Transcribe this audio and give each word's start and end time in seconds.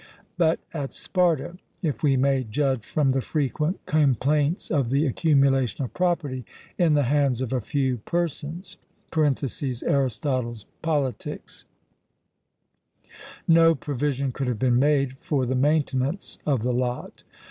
But 0.35 0.59
at 0.73 0.95
Sparta, 0.95 1.57
if 1.83 2.01
we 2.01 2.17
may 2.17 2.43
judge 2.43 2.83
from 2.83 3.11
the 3.11 3.21
frequent 3.21 3.85
complaints 3.85 4.71
of 4.71 4.89
the 4.89 5.05
accumulation 5.05 5.85
of 5.85 5.93
property 5.93 6.43
in 6.75 6.95
the 6.95 7.03
hands 7.03 7.39
of 7.39 7.53
a 7.53 7.61
few 7.61 7.97
persons 7.97 8.77
(Arist. 9.11 10.21
Pol.), 10.81 11.13
no 13.47 13.75
provision 13.75 14.31
could 14.31 14.47
have 14.47 14.57
been 14.57 14.79
made 14.79 15.19
for 15.19 15.45
the 15.45 15.53
maintenance 15.55 16.39
of 16.47 16.63
the 16.63 16.73
lot. 16.73 17.21